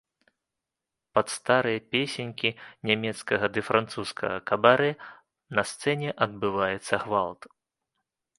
[1.17, 2.49] Пад старыя песенькі
[2.91, 4.89] нямецкага ды французскага кабарэ
[5.59, 7.41] на сцэне адбываецца гвалт.